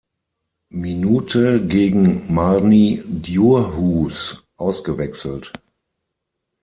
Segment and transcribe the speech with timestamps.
[0.71, 5.53] Minute gegen Marni Djurhuus ausgewechselt.